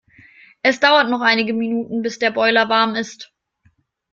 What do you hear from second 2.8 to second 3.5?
ist.